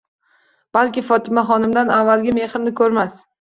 Balki 0.77 1.03
Fotimaxonimdan 1.09 1.93
avvalgi 1.99 2.35
mehrni 2.39 2.75
ko'rmas... 2.81 3.15